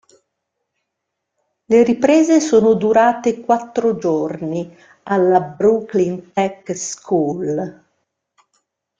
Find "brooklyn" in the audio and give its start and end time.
5.41-6.31